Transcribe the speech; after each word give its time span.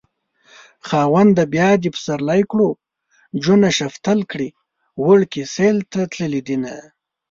خاونده 0.87 1.43
بيا 1.53 1.69
دې 1.81 1.89
پسرلی 1.95 2.41
کړو 2.51 2.69
جونه 3.43 3.69
شفتل 3.79 4.19
کړي 4.31 4.49
وړکي 5.05 5.41
سيل 5.55 5.77
ته 5.91 5.99
تللي 6.13 6.41
دينه 6.47 6.73